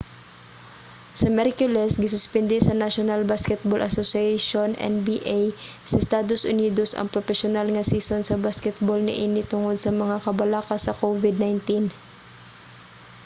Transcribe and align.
sa 1.19 1.27
miyerkules 1.37 1.93
gisuspende 2.03 2.57
sa 2.61 2.79
national 2.83 3.21
basketball 3.31 3.81
association 3.89 4.69
nba 4.95 5.39
sa 5.89 5.99
estados 6.03 6.41
unidos 6.53 6.89
ang 6.93 7.07
propesyonal 7.13 7.67
nga 7.71 7.87
season 7.91 8.21
sa 8.25 8.41
basketbol 8.45 8.99
niini 9.03 9.41
tungod 9.51 9.75
sa 9.79 9.91
mga 10.01 10.17
kabalaka 10.25 10.75
sa 10.79 10.97
covid-19 11.01 11.53